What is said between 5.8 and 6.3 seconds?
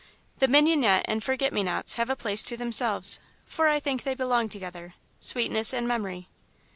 memory.